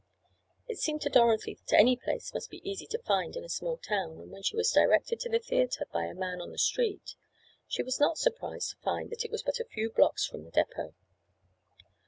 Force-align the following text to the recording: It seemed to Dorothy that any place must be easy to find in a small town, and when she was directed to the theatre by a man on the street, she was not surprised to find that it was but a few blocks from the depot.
It 0.67 0.79
seemed 0.79 1.01
to 1.01 1.11
Dorothy 1.11 1.53
that 1.67 1.77
any 1.77 1.95
place 1.95 2.33
must 2.33 2.49
be 2.49 2.67
easy 2.67 2.87
to 2.87 3.03
find 3.03 3.35
in 3.35 3.43
a 3.43 3.49
small 3.49 3.77
town, 3.77 4.17
and 4.19 4.31
when 4.31 4.41
she 4.41 4.55
was 4.55 4.71
directed 4.71 5.19
to 5.19 5.29
the 5.29 5.37
theatre 5.37 5.85
by 5.93 6.05
a 6.05 6.15
man 6.15 6.41
on 6.41 6.49
the 6.49 6.57
street, 6.57 7.13
she 7.67 7.83
was 7.83 7.99
not 7.99 8.17
surprised 8.17 8.71
to 8.71 8.77
find 8.77 9.11
that 9.11 9.23
it 9.25 9.29
was 9.29 9.43
but 9.43 9.59
a 9.59 9.63
few 9.65 9.91
blocks 9.91 10.25
from 10.25 10.43
the 10.43 10.49
depot. 10.49 10.95